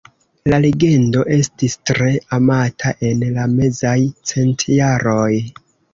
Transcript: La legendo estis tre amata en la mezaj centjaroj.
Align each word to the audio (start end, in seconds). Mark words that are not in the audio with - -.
La 0.51 0.59
legendo 0.61 1.25
estis 1.35 1.75
tre 1.91 2.07
amata 2.37 2.95
en 3.11 3.21
la 3.37 3.45
mezaj 3.53 3.97
centjaroj. 4.33 5.31